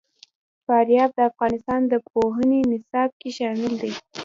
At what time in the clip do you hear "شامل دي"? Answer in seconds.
3.37-3.93